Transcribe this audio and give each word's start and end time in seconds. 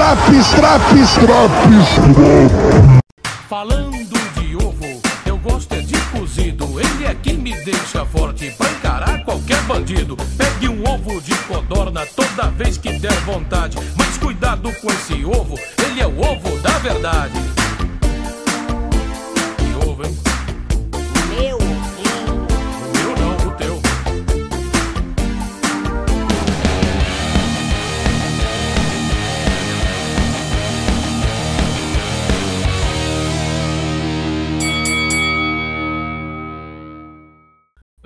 traps, 0.00 0.50
traps, 0.52 1.10
traps. 1.18 1.88
Falando 3.46 4.18
de 4.34 4.56
ovo, 4.56 5.02
eu 5.26 5.36
gosto 5.36 5.74
é 5.74 5.80
de 5.82 5.98
cozido. 6.06 6.80
Ele 6.80 7.04
é 7.04 7.14
quem 7.14 7.36
me 7.36 7.52
deixa 7.64 8.06
forte 8.06 8.50
pra 8.52 8.70
encarar 8.70 9.22
qualquer 9.24 9.60
bandido. 9.64 10.16
Pegue 10.38 10.70
um 10.70 10.82
ovo 10.88 11.20
de 11.20 11.34
codorna 11.40 12.06
toda 12.16 12.50
vez 12.52 12.78
que 12.78 12.98
der 12.98 13.12
vontade. 13.26 13.76
Mas 13.98 14.16
cuidado 14.16 14.72
com 14.80 14.90
esse 14.90 15.22
ovo, 15.22 15.58
ele 15.84 16.00
é 16.00 16.06
o 16.06 16.18
ovo 16.18 16.58
da 16.62 16.78
verdade. 16.78 17.59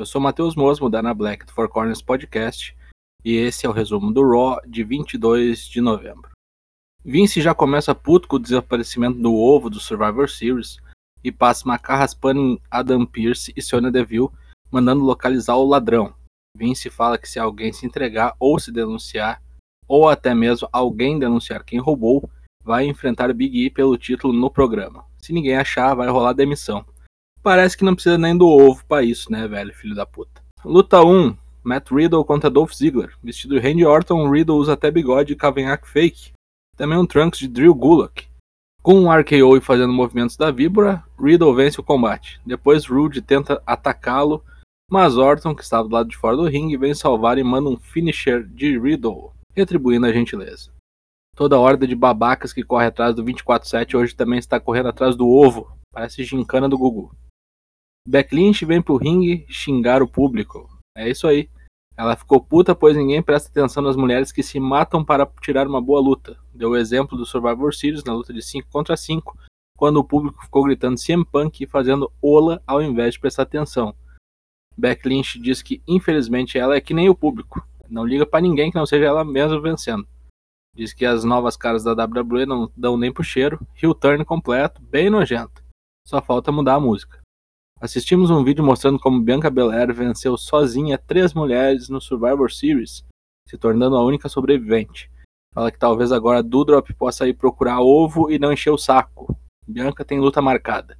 Eu 0.04 0.06
sou 0.06 0.20
Matheus 0.20 0.54
Mosmo, 0.54 0.90
da 0.90 0.98
Ana 0.98 1.14
Black 1.14 1.46
do 1.46 1.52
Four 1.52 1.66
Corners 1.70 2.02
Podcast, 2.02 2.76
e 3.24 3.36
esse 3.36 3.64
é 3.64 3.68
o 3.70 3.72
resumo 3.72 4.12
do 4.12 4.22
Raw 4.22 4.60
de 4.66 4.84
22 4.84 5.66
de 5.66 5.80
novembro. 5.80 6.30
Vince 7.02 7.40
já 7.40 7.54
começa 7.54 7.94
puto 7.94 8.28
com 8.28 8.36
o 8.36 8.38
desaparecimento 8.38 9.18
do 9.18 9.34
ovo 9.34 9.70
do 9.70 9.80
Survivor 9.80 10.28
Series 10.28 10.76
e 11.24 11.32
passa 11.32 11.64
uma 11.64 11.78
carraspana 11.78 12.38
em 12.38 12.60
Adam 12.70 13.06
Pearce 13.06 13.50
e 13.56 13.62
Sonya 13.62 13.90
Deville, 13.90 14.28
mandando 14.70 15.02
localizar 15.02 15.56
o 15.56 15.66
ladrão. 15.66 16.14
Vince 16.54 16.90
fala 16.90 17.16
que 17.16 17.26
se 17.26 17.38
alguém 17.38 17.72
se 17.72 17.86
entregar 17.86 18.36
ou 18.38 18.58
se 18.58 18.70
denunciar, 18.70 19.42
ou 19.88 20.06
até 20.06 20.34
mesmo 20.34 20.68
alguém 20.70 21.18
denunciar 21.18 21.64
quem 21.64 21.80
roubou, 21.80 22.28
vai 22.62 22.84
enfrentar 22.84 23.32
Big 23.32 23.58
E 23.58 23.70
pelo 23.70 23.96
título 23.96 24.34
no 24.34 24.50
programa. 24.50 25.06
Se 25.16 25.32
ninguém 25.32 25.56
achar, 25.56 25.94
vai 25.94 26.10
rolar 26.10 26.34
demissão. 26.34 26.84
Parece 27.44 27.76
que 27.76 27.84
não 27.84 27.94
precisa 27.94 28.16
nem 28.16 28.34
do 28.34 28.48
ovo 28.48 28.82
pra 28.88 29.02
isso, 29.02 29.30
né, 29.30 29.46
velho, 29.46 29.74
filho 29.74 29.94
da 29.94 30.06
puta. 30.06 30.42
Luta 30.64 31.04
1. 31.04 31.36
Matt 31.62 31.90
Riddle 31.90 32.24
contra 32.24 32.48
Dolph 32.48 32.72
Ziggler. 32.72 33.12
Vestido 33.22 33.54
de 33.54 33.60
Randy 33.60 33.84
Orton, 33.84 34.30
Riddle 34.30 34.56
usa 34.56 34.72
até 34.72 34.90
bigode 34.90 35.34
e 35.34 35.36
cavanhaque 35.36 35.86
fake. 35.86 36.32
Também 36.74 36.96
um 36.96 37.04
Trunks 37.04 37.38
de 37.38 37.46
Drew 37.46 37.74
Gulak. 37.74 38.24
Com 38.82 38.94
um 38.94 39.12
RKO 39.12 39.58
e 39.58 39.60
fazendo 39.60 39.92
movimentos 39.92 40.38
da 40.38 40.50
víbora, 40.50 41.04
Riddle 41.20 41.54
vence 41.54 41.78
o 41.78 41.84
combate. 41.84 42.40
Depois 42.46 42.86
Rude 42.86 43.20
tenta 43.20 43.62
atacá-lo, 43.66 44.42
mas 44.90 45.18
Orton, 45.18 45.54
que 45.54 45.62
estava 45.62 45.86
do 45.86 45.94
lado 45.94 46.08
de 46.08 46.16
fora 46.16 46.38
do 46.38 46.48
ringue, 46.48 46.78
vem 46.78 46.94
salvar 46.94 47.36
e 47.36 47.44
manda 47.44 47.68
um 47.68 47.76
finisher 47.76 48.42
de 48.42 48.78
Riddle, 48.78 49.32
retribuindo 49.54 50.06
a 50.06 50.12
gentileza. 50.12 50.70
Toda 51.36 51.56
a 51.56 51.60
horda 51.60 51.86
de 51.86 51.94
babacas 51.94 52.54
que 52.54 52.64
corre 52.64 52.86
atrás 52.86 53.14
do 53.14 53.22
24-7 53.22 53.96
hoje 53.96 54.16
também 54.16 54.38
está 54.38 54.58
correndo 54.58 54.88
atrás 54.88 55.14
do 55.14 55.28
ovo. 55.28 55.76
Parece 55.92 56.24
gincana 56.24 56.70
do 56.70 56.78
Gugu. 56.78 57.14
Beck 58.06 58.34
Lynch 58.34 58.64
vem 58.64 58.82
pro 58.82 58.96
ringue 58.96 59.46
xingar 59.48 60.02
o 60.02 60.08
público. 60.08 60.68
É 60.96 61.08
isso 61.08 61.26
aí. 61.26 61.48
Ela 61.96 62.16
ficou 62.16 62.40
puta 62.40 62.74
pois 62.74 62.96
ninguém 62.96 63.22
presta 63.22 63.48
atenção 63.48 63.82
nas 63.82 63.96
mulheres 63.96 64.30
que 64.30 64.42
se 64.42 64.60
matam 64.60 65.04
para 65.04 65.26
tirar 65.40 65.66
uma 65.66 65.80
boa 65.80 66.00
luta. 66.00 66.38
Deu 66.52 66.70
o 66.70 66.76
exemplo 66.76 67.16
do 67.16 67.24
Survivor 67.24 67.74
Series 67.74 68.04
na 68.04 68.12
luta 68.12 68.32
de 68.32 68.42
5 68.42 68.68
contra 68.68 68.96
5, 68.96 69.38
quando 69.76 69.96
o 69.96 70.04
público 70.04 70.42
ficou 70.42 70.64
gritando 70.64 71.00
CM 71.00 71.24
Punk 71.24 71.62
e 71.62 71.66
fazendo 71.66 72.12
ola 72.20 72.62
ao 72.66 72.82
invés 72.82 73.14
de 73.14 73.20
prestar 73.20 73.44
atenção. 73.44 73.94
Beck 74.76 75.08
Lynch 75.08 75.38
diz 75.38 75.62
que 75.62 75.82
infelizmente 75.86 76.58
ela 76.58 76.74
é 76.74 76.80
que 76.80 76.92
nem 76.92 77.08
o 77.08 77.14
público. 77.14 77.66
Não 77.88 78.04
liga 78.04 78.26
pra 78.26 78.40
ninguém 78.40 78.70
que 78.70 78.76
não 78.76 78.86
seja 78.86 79.04
ela 79.04 79.24
mesma 79.24 79.60
vencendo. 79.60 80.06
Diz 80.76 80.92
que 80.92 81.06
as 81.06 81.22
novas 81.22 81.56
caras 81.56 81.84
da 81.84 81.92
WWE 81.92 82.44
não 82.44 82.70
dão 82.76 82.96
nem 82.96 83.12
pro 83.12 83.22
cheiro. 83.22 83.64
Heel 83.80 83.94
turn 83.94 84.24
completo, 84.24 84.82
bem 84.82 85.08
nojento. 85.08 85.62
Só 86.06 86.20
falta 86.20 86.50
mudar 86.50 86.74
a 86.74 86.80
música. 86.80 87.23
Assistimos 87.84 88.30
um 88.30 88.42
vídeo 88.42 88.64
mostrando 88.64 88.98
como 88.98 89.20
Bianca 89.20 89.50
Belair 89.50 89.92
venceu 89.92 90.38
sozinha 90.38 90.96
três 90.96 91.34
mulheres 91.34 91.90
no 91.90 92.00
Survivor 92.00 92.50
Series, 92.50 93.04
se 93.46 93.58
tornando 93.58 93.94
a 93.94 94.02
única 94.02 94.26
sobrevivente. 94.26 95.10
Fala 95.52 95.70
que 95.70 95.78
talvez 95.78 96.10
agora 96.10 96.42
Dudrop 96.42 96.88
possa 96.94 97.28
ir 97.28 97.34
procurar 97.34 97.82
ovo 97.82 98.30
e 98.30 98.38
não 98.38 98.50
encher 98.50 98.70
o 98.70 98.78
saco. 98.78 99.38
Bianca 99.68 100.02
tem 100.02 100.18
luta 100.18 100.40
marcada. 100.40 100.96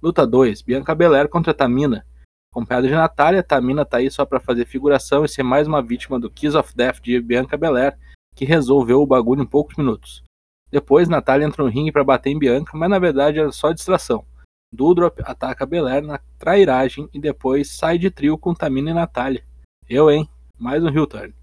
Luta 0.00 0.24
2: 0.24 0.62
Bianca 0.62 0.94
Belair 0.94 1.28
contra 1.28 1.52
Tamina. 1.52 2.06
Acompanhada 2.52 2.86
de 2.86 2.94
Natália, 2.94 3.42
Tamina 3.42 3.84
tá 3.84 3.96
aí 3.96 4.08
só 4.08 4.24
pra 4.24 4.38
fazer 4.38 4.66
figuração 4.66 5.24
e 5.24 5.28
ser 5.28 5.42
mais 5.42 5.66
uma 5.66 5.82
vítima 5.82 6.20
do 6.20 6.30
Kiss 6.30 6.56
of 6.56 6.76
Death 6.76 7.00
de 7.00 7.20
Bianca 7.20 7.56
Belair, 7.56 7.98
que 8.36 8.44
resolveu 8.44 9.02
o 9.02 9.06
bagulho 9.06 9.42
em 9.42 9.46
poucos 9.46 9.76
minutos. 9.76 10.22
Depois, 10.70 11.08
Natália 11.08 11.44
entra 11.44 11.64
no 11.64 11.68
ringue 11.68 11.90
pra 11.90 12.04
bater 12.04 12.30
em 12.30 12.38
Bianca, 12.38 12.78
mas 12.78 12.88
na 12.88 13.00
verdade 13.00 13.40
era 13.40 13.50
só 13.50 13.72
distração. 13.72 14.24
Dudrop 14.72 15.20
ataca 15.24 15.66
Belair 15.66 16.02
na 16.02 16.18
trairagem 16.38 17.08
e 17.12 17.20
depois 17.20 17.70
sai 17.72 17.98
de 17.98 18.10
trio 18.10 18.38
com 18.38 18.54
Tamina 18.54 18.90
e 18.90 18.94
Natália. 18.94 19.44
Eu, 19.88 20.10
hein? 20.10 20.28
Mais 20.56 20.82
um 20.82 20.88
heel 20.88 21.06
turn. 21.06 21.34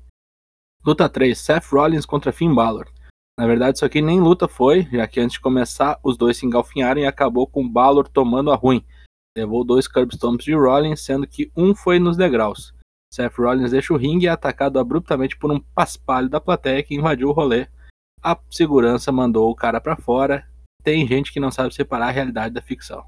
Luta 0.86 1.10
3, 1.10 1.38
Seth 1.38 1.66
Rollins 1.66 2.06
contra 2.06 2.32
Finn 2.32 2.56
Balor. 2.56 2.88
Na 3.38 3.46
verdade, 3.46 3.78
isso 3.78 3.86
aqui 3.86 4.02
nem 4.02 4.22
luta 4.22 4.48
foi, 4.48 4.88
já 4.92 5.06
que 5.06 5.20
antes 5.20 5.34
de 5.34 5.42
começar, 5.42 6.00
os 6.02 6.18
dois 6.18 6.38
se 6.38 6.46
engalfinharam 6.46 7.02
e 7.02 7.06
acabou 7.06 7.46
com 7.46 7.68
Balor 7.68 8.08
tomando 8.08 8.50
a 8.50 8.56
ruim. 8.56 8.84
Levou 9.38 9.64
dois 9.64 9.88
curb 9.88 10.16
stomps 10.16 10.46
de 10.46 10.56
Rollins, 10.56 11.02
sendo 11.02 11.28
que 11.28 11.52
um 11.56 11.76
foi 11.76 12.00
nos 12.00 12.16
degraus. 12.16 12.74
Seth 13.14 13.36
Rollins 13.38 13.72
deixa 13.72 13.94
o 13.94 13.98
ringue 13.98 14.26
e 14.26 14.28
é 14.28 14.32
atacado 14.32 14.80
abruptamente 14.80 15.38
por 15.38 15.52
um 15.52 15.60
paspalho 15.60 16.30
da 16.30 16.40
plateia 16.40 16.82
que 16.82 16.96
invadiu 16.96 17.30
o 17.30 17.34
rolê. 17.34 17.68
A 18.24 18.38
segurança 18.50 19.12
mandou 19.12 19.52
o 19.52 19.56
cara 19.56 19.80
pra 19.80 19.98
fora. 19.98 20.48
Tem 20.82 21.06
gente 21.06 21.32
que 21.32 21.40
não 21.40 21.52
sabe 21.52 21.76
separar 21.76 22.08
a 22.08 22.12
realidade 22.12 22.54
da 22.54 22.62
ficção. 22.62 23.06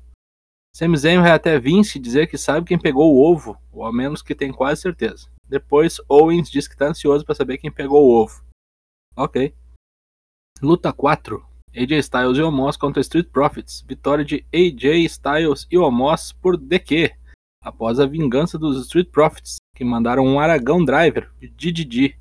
Sami 0.76 0.98
Zayn 0.98 1.22
vai 1.22 1.32
até 1.32 1.60
Vince 1.60 2.00
dizer 2.00 2.28
que 2.28 2.38
sabe 2.38 2.68
quem 2.68 2.80
pegou 2.80 3.14
o 3.14 3.20
ovo, 3.20 3.58
ou 3.72 3.84
ao 3.84 3.92
menos 3.92 4.22
que 4.22 4.36
tem 4.36 4.52
quase 4.52 4.82
certeza. 4.82 5.30
Depois, 5.48 6.00
Owens 6.08 6.50
diz 6.50 6.68
que 6.68 6.76
está 6.76 6.88
ansioso 6.88 7.26
para 7.26 7.36
saber 7.36 7.58
quem 7.58 7.72
pegou 7.72 8.06
o 8.06 8.22
ovo. 8.22 8.44
Ok. 9.16 9.54
Luta 10.62 10.94
4. 10.94 11.44
AJ 11.76 11.92
Styles 12.00 12.38
e 12.38 12.42
Omos 12.42 12.78
contra 12.78 13.02
Street 13.02 13.28
Profits. 13.30 13.84
Vitória 13.88 14.24
de 14.24 14.46
AJ 14.54 15.06
Styles 15.06 15.68
e 15.72 15.78
Omos 15.78 16.32
por 16.34 16.56
DQ. 16.56 17.16
Após 17.62 18.00
a 18.00 18.06
vingança 18.06 18.58
dos 18.58 18.86
Street 18.86 19.10
Profits, 19.10 19.58
que 19.76 19.84
mandaram 19.84 20.26
um 20.26 20.40
Aragão 20.40 20.84
Driver 20.84 21.32
de 21.40 21.50
DDD. 21.50 22.16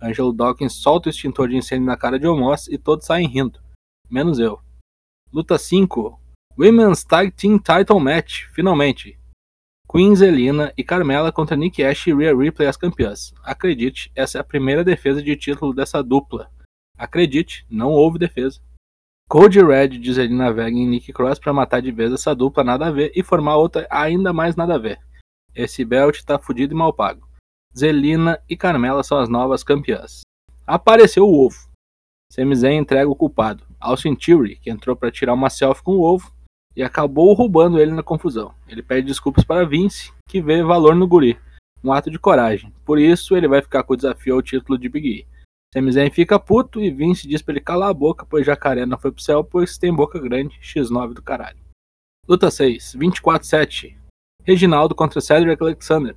Angelo 0.00 0.32
Dawkins 0.32 0.74
solta 0.74 1.08
o 1.08 1.10
extintor 1.10 1.48
de 1.48 1.56
incêndio 1.56 1.86
na 1.86 1.96
cara 1.96 2.18
de 2.18 2.26
Omos 2.26 2.66
e 2.68 2.76
todos 2.76 3.06
saem 3.06 3.28
rindo. 3.28 3.60
Menos 4.10 4.38
eu. 4.38 4.60
Luta 5.32 5.56
5. 5.56 6.18
Women's 6.58 7.02
Tag 7.02 7.30
Team 7.30 7.58
Title 7.58 7.98
Match, 7.98 8.44
finalmente. 8.52 9.18
Queen 9.90 10.14
Zelina 10.14 10.70
e 10.76 10.84
Carmela 10.84 11.32
contra 11.32 11.56
Nick 11.56 11.82
Ash 11.82 12.06
e 12.06 12.14
Rhea 12.14 12.36
Ripley 12.36 12.68
as 12.68 12.76
campeãs. 12.76 13.32
Acredite, 13.42 14.12
essa 14.14 14.36
é 14.36 14.40
a 14.40 14.44
primeira 14.44 14.84
defesa 14.84 15.22
de 15.22 15.34
título 15.34 15.74
dessa 15.74 16.02
dupla. 16.02 16.50
Acredite, 16.96 17.66
não 17.70 17.90
houve 17.90 18.18
defesa. 18.18 18.60
Cody 19.30 19.62
Red 19.62 19.88
de 19.88 20.12
Zelina 20.12 20.52
Vega 20.52 20.76
e 20.76 20.84
Nick 20.84 21.10
Cross 21.10 21.38
para 21.38 21.54
matar 21.54 21.80
de 21.80 21.90
vez 21.90 22.12
essa 22.12 22.34
dupla 22.34 22.62
nada 22.62 22.88
a 22.88 22.90
ver 22.90 23.12
e 23.16 23.22
formar 23.22 23.56
outra 23.56 23.86
ainda 23.90 24.30
mais 24.30 24.54
nada 24.54 24.74
a 24.74 24.78
ver. 24.78 24.98
Esse 25.54 25.86
belt 25.86 26.22
tá 26.22 26.38
fudido 26.38 26.74
e 26.74 26.76
mal 26.76 26.92
pago. 26.92 27.26
Zelina 27.74 28.38
e 28.46 28.58
Carmela 28.58 29.02
são 29.02 29.18
as 29.18 29.28
novas 29.30 29.64
campeãs. 29.64 30.20
Apareceu 30.66 31.26
o 31.26 31.46
ovo. 31.46 31.56
Sami 32.30 32.54
entrega 32.74 33.10
o 33.10 33.16
culpado, 33.16 33.64
Austin 33.80 34.14
Theory, 34.14 34.56
que 34.56 34.70
entrou 34.70 34.94
para 34.94 35.10
tirar 35.10 35.34
uma 35.34 35.50
selfie 35.50 35.82
com 35.82 35.96
o 35.96 36.02
ovo, 36.02 36.30
e 36.76 36.82
acabou 36.82 37.32
roubando 37.32 37.78
ele 37.78 37.92
na 37.92 38.02
confusão. 38.02 38.54
Ele 38.68 38.82
pede 38.82 39.06
desculpas 39.06 39.44
para 39.44 39.66
Vince, 39.66 40.12
que 40.28 40.40
vê 40.40 40.62
valor 40.62 40.94
no 40.94 41.06
guri, 41.06 41.38
um 41.82 41.92
ato 41.92 42.10
de 42.10 42.18
coragem. 42.18 42.72
Por 42.84 42.98
isso, 42.98 43.36
ele 43.36 43.48
vai 43.48 43.60
ficar 43.60 43.82
com 43.82 43.94
o 43.94 43.96
desafio 43.96 44.34
ao 44.34 44.42
título 44.42 44.78
de 44.78 44.88
Big 44.88 45.08
E. 45.08 45.26
Sami 45.72 45.90
Zayn 45.90 46.10
fica 46.10 46.38
puto 46.38 46.80
e 46.80 46.90
Vince 46.90 47.26
diz 47.26 47.40
para 47.40 47.54
ele 47.54 47.60
calar 47.60 47.88
a 47.88 47.94
boca, 47.94 48.26
pois 48.28 48.44
Jacaré 48.44 48.84
não 48.84 48.98
foi 48.98 49.10
pro 49.10 49.22
céu, 49.22 49.42
pois 49.42 49.78
tem 49.78 49.94
boca 49.94 50.18
grande, 50.18 50.58
X9 50.60 51.14
do 51.14 51.22
caralho. 51.22 51.58
Luta 52.28 52.50
6, 52.50 52.94
24-7. 52.96 53.96
Reginaldo 54.44 54.94
contra 54.94 55.20
Cedric 55.20 55.62
Alexander. 55.62 56.14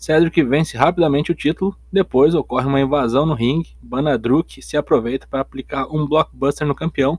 Cedric 0.00 0.42
vence 0.44 0.78
rapidamente 0.78 1.30
o 1.30 1.34
título, 1.34 1.76
depois 1.92 2.34
ocorre 2.34 2.66
uma 2.66 2.80
invasão 2.80 3.26
no 3.26 3.34
ringue, 3.34 3.76
Banadruk 3.82 4.62
se 4.62 4.76
aproveita 4.76 5.26
para 5.26 5.40
aplicar 5.40 5.86
um 5.88 6.06
blockbuster 6.06 6.66
no 6.66 6.74
campeão, 6.74 7.18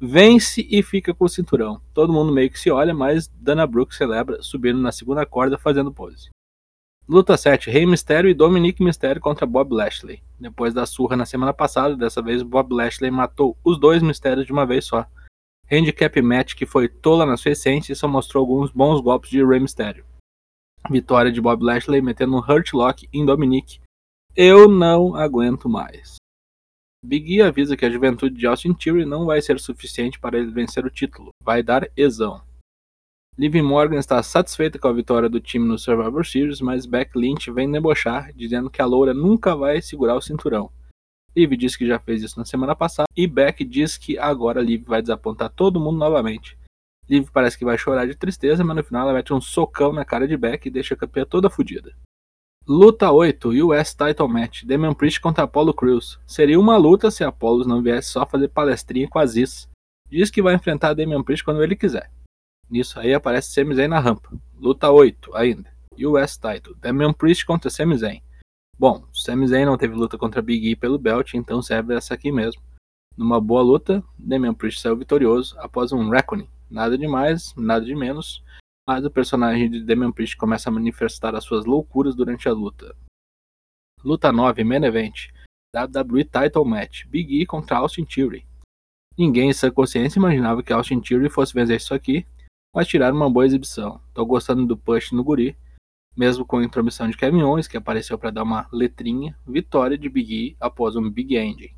vence 0.00 0.66
e 0.70 0.82
fica 0.82 1.14
com 1.14 1.24
o 1.24 1.28
cinturão. 1.28 1.80
Todo 1.92 2.12
mundo 2.12 2.32
meio 2.32 2.50
que 2.50 2.58
se 2.58 2.70
olha, 2.70 2.94
mas 2.94 3.28
Dana 3.28 3.66
Brooke 3.66 3.94
celebra 3.94 4.42
subindo 4.42 4.78
na 4.78 4.92
segunda 4.92 5.24
corda 5.24 5.58
fazendo 5.58 5.92
pose. 5.92 6.30
Luta 7.06 7.36
7, 7.36 7.70
Rey 7.70 7.84
Mysterio 7.84 8.30
e 8.30 8.34
Dominic 8.34 8.82
Mysterio 8.82 9.20
contra 9.20 9.44
Bob 9.44 9.74
Lashley. 9.74 10.22
Depois 10.40 10.72
da 10.72 10.86
surra 10.86 11.16
na 11.16 11.26
semana 11.26 11.52
passada, 11.52 11.94
dessa 11.94 12.22
vez 12.22 12.42
Bob 12.42 12.72
Lashley 12.74 13.10
matou 13.10 13.58
os 13.62 13.78
dois 13.78 14.02
mistérios 14.02 14.46
de 14.46 14.52
uma 14.52 14.64
vez 14.64 14.86
só. 14.86 15.06
Handicap 15.70 16.22
match 16.22 16.54
que 16.54 16.64
foi 16.64 16.88
tola 16.88 17.26
na 17.26 17.36
sua 17.36 17.52
essência 17.52 17.92
e 17.92 17.96
só 17.96 18.08
mostrou 18.08 18.40
alguns 18.40 18.70
bons 18.70 19.02
golpes 19.02 19.28
de 19.30 19.44
Rey 19.44 19.60
Mysterio. 19.60 20.04
Vitória 20.90 21.30
de 21.30 21.40
Bob 21.40 21.62
Lashley 21.62 22.00
metendo 22.00 22.36
um 22.36 22.40
Hurt 22.40 22.72
Lock 22.72 23.06
em 23.12 23.24
Dominic. 23.24 23.80
Eu 24.34 24.66
não 24.66 25.14
aguento 25.14 25.68
mais. 25.68 26.16
Big 27.04 27.34
E 27.34 27.42
avisa 27.42 27.76
que 27.76 27.84
a 27.84 27.90
juventude 27.90 28.34
de 28.34 28.46
Austin 28.46 28.72
Theory 28.72 29.04
não 29.04 29.26
vai 29.26 29.42
ser 29.42 29.60
suficiente 29.60 30.18
para 30.18 30.38
ele 30.38 30.50
vencer 30.50 30.86
o 30.86 30.90
título, 30.90 31.34
vai 31.38 31.62
dar 31.62 31.86
exão. 31.94 32.42
Liv 33.36 33.54
Morgan 33.56 33.98
está 33.98 34.22
satisfeita 34.22 34.78
com 34.78 34.88
a 34.88 34.92
vitória 34.92 35.28
do 35.28 35.38
time 35.38 35.68
no 35.68 35.78
Survivor 35.78 36.24
Series, 36.24 36.62
mas 36.62 36.86
Beck 36.86 37.14
Lynch 37.14 37.50
vem 37.50 37.70
debochar, 37.70 38.32
dizendo 38.32 38.70
que 38.70 38.80
a 38.80 38.86
loura 38.86 39.12
nunca 39.12 39.54
vai 39.54 39.82
segurar 39.82 40.14
o 40.14 40.20
cinturão. 40.22 40.70
Liv 41.36 41.50
diz 41.56 41.76
que 41.76 41.86
já 41.86 41.98
fez 41.98 42.22
isso 42.22 42.38
na 42.38 42.46
semana 42.46 42.74
passada, 42.74 43.08
e 43.14 43.26
Beck 43.26 43.62
diz 43.64 43.98
que 43.98 44.16
agora 44.16 44.62
Liv 44.62 44.84
vai 44.86 45.02
desapontar 45.02 45.50
todo 45.50 45.80
mundo 45.80 45.98
novamente. 45.98 46.56
Liv 47.06 47.28
parece 47.30 47.58
que 47.58 47.66
vai 47.66 47.76
chorar 47.76 48.06
de 48.06 48.14
tristeza, 48.14 48.64
mas 48.64 48.76
no 48.76 48.82
final 48.82 49.02
ela 49.02 49.18
mete 49.18 49.34
um 49.34 49.42
socão 49.42 49.92
na 49.92 50.06
cara 50.06 50.26
de 50.26 50.38
Beck 50.38 50.64
e 50.64 50.70
deixa 50.70 50.94
a 50.94 50.96
campeã 50.96 51.26
toda 51.26 51.50
fodida. 51.50 51.94
Luta 52.66 53.12
8, 53.12 53.50
US 53.66 53.92
Title 53.92 54.26
Match, 54.26 54.64
Damian 54.64 54.94
Priest 54.94 55.20
contra 55.20 55.44
Apollo 55.44 55.74
Crews. 55.74 56.18
Seria 56.26 56.58
uma 56.58 56.78
luta 56.78 57.10
se 57.10 57.22
Apollo 57.22 57.68
não 57.68 57.82
viesse 57.82 58.08
só 58.08 58.24
fazer 58.24 58.48
palestrinha 58.48 59.06
com 59.06 59.18
Aziz. 59.18 59.68
Diz 60.10 60.30
que 60.30 60.40
vai 60.40 60.54
enfrentar 60.54 60.94
Damian 60.94 61.22
Priest 61.22 61.44
quando 61.44 61.62
ele 61.62 61.76
quiser. 61.76 62.10
Nisso 62.70 62.98
aí 62.98 63.12
aparece 63.12 63.52
Sami 63.52 63.74
Zayn 63.74 63.88
na 63.88 64.00
rampa. 64.00 64.30
Luta 64.58 64.90
8 64.90 65.36
ainda. 65.36 65.70
US 65.92 66.38
Title. 66.38 66.74
Damian 66.80 67.12
Priest 67.12 67.44
contra 67.44 67.68
Sami 67.68 67.98
Zayn. 67.98 68.22
Bom, 68.78 69.04
Sami 69.12 69.46
Zayn 69.46 69.66
não 69.66 69.76
teve 69.76 69.94
luta 69.94 70.16
contra 70.16 70.40
Big 70.40 70.66
E 70.66 70.74
pelo 70.74 70.98
belt, 70.98 71.34
então 71.34 71.60
serve 71.60 71.94
essa 71.94 72.14
aqui 72.14 72.32
mesmo. 72.32 72.62
Numa 73.14 73.42
boa 73.42 73.60
luta, 73.60 74.02
Damian 74.18 74.54
Priest 74.54 74.80
saiu 74.80 74.96
vitorioso 74.96 75.54
após 75.58 75.92
um 75.92 76.08
Reckoning. 76.08 76.48
Nada 76.70 76.96
de 76.96 77.06
mais, 77.06 77.54
nada 77.58 77.84
de 77.84 77.94
menos, 77.94 78.42
mas 78.86 79.04
o 79.04 79.10
personagem 79.10 79.70
de 79.70 79.82
Damian 79.82 80.12
Priest 80.12 80.36
começa 80.36 80.68
a 80.68 80.72
manifestar 80.72 81.34
as 81.34 81.44
suas 81.44 81.64
loucuras 81.64 82.14
durante 82.14 82.48
a 82.48 82.52
luta. 82.52 82.94
Luta 84.04 84.30
9, 84.30 84.62
Main 84.64 84.84
Event. 84.84 85.28
WWE 85.74 86.24
Title 86.24 86.64
Match. 86.64 87.06
Big 87.06 87.40
E 87.40 87.46
contra 87.46 87.78
Austin 87.78 88.04
Theory. 88.04 88.46
Ninguém 89.16 89.48
em 89.48 89.52
sua 89.52 89.70
consciência 89.70 90.18
imaginava 90.18 90.62
que 90.62 90.72
Austin 90.72 91.00
Theory 91.00 91.30
fosse 91.30 91.54
vencer 91.54 91.76
isso 91.76 91.94
aqui, 91.94 92.26
mas 92.74 92.86
tiraram 92.86 93.16
uma 93.16 93.30
boa 93.30 93.46
exibição. 93.46 94.00
Tô 94.12 94.26
gostando 94.26 94.66
do 94.66 94.76
push 94.76 95.12
no 95.12 95.24
guri, 95.24 95.56
mesmo 96.16 96.44
com 96.44 96.58
a 96.58 96.64
intromissão 96.64 97.08
de 97.08 97.16
Kevin 97.16 97.42
Owens, 97.42 97.66
que 97.66 97.76
apareceu 97.76 98.18
para 98.18 98.30
dar 98.30 98.42
uma 98.42 98.68
letrinha, 98.72 99.36
vitória 99.46 99.96
de 99.96 100.08
Big 100.08 100.34
E 100.34 100.56
após 100.60 100.94
um 100.96 101.10
Big 101.10 101.36
Ending. 101.36 101.74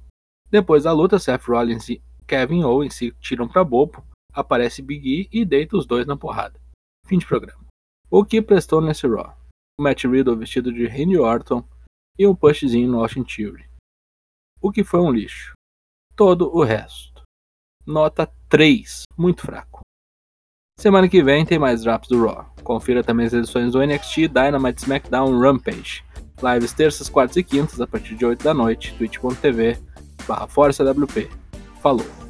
Depois 0.51 0.85
da 0.85 0.93
luta, 0.93 1.19
Seth 1.19 1.45
Rollins 1.45 1.89
e 1.89 2.03
Kevin 2.27 2.65
Owens 2.65 2.95
se 2.95 3.13
tiram 3.21 3.47
para 3.47 3.63
bobo, 3.63 4.05
aparece 4.33 4.83
Big 4.83 5.09
E 5.09 5.41
e 5.41 5.45
deita 5.45 5.77
os 5.77 5.87
dois 5.87 6.07
na 6.07 6.17
porrada. 6.17 6.66
Fim 7.07 7.19
de 7.19 7.27
programa. 7.27 7.65
O 8.11 8.25
que 8.25 8.43
prestou 8.43 8.81
nesse 8.81 9.07
Raw? 9.07 9.37
O 9.79 9.83
Matt 9.83 10.05
Riddle 10.05 10.37
vestido 10.37 10.73
de 10.73 10.87
Randy 10.87 11.19
Orton 11.19 11.63
e 12.19 12.27
um 12.27 12.35
pushzinho 12.35 12.91
no 12.91 13.01
Austin 13.01 13.25
Theory. 13.25 13.69
O 14.61 14.73
que 14.73 14.83
foi 14.83 15.01
um 15.01 15.13
lixo. 15.13 15.53
Todo 16.17 16.49
o 16.55 16.65
resto. 16.65 17.23
Nota 17.87 18.31
3, 18.49 19.03
muito 19.17 19.43
fraco. 19.43 19.81
Semana 20.79 21.09
que 21.09 21.23
vem 21.23 21.47
tem 21.47 21.59
mais 21.59 21.83
drops 21.83 22.09
do 22.09 22.27
Raw. 22.27 22.53
Confira 22.65 23.05
também 23.05 23.27
as 23.27 23.33
edições 23.33 23.73
do 23.73 23.85
NXT, 23.85 24.29
Dynamite, 24.29 24.83
SmackDown, 24.83 25.39
Rampage. 25.39 26.05
Lives 26.43 26.73
terças, 26.73 27.09
quartas 27.09 27.37
e 27.37 27.45
quintas 27.45 27.81
a 27.81 27.87
partir 27.87 28.15
de 28.15 28.27
8 28.27 28.43
da 28.43 28.53
noite, 28.53 28.95
twitch.tv 28.99 29.79
barra 30.27 30.47
ForçaWP. 30.49 31.31
Falou! 31.81 32.26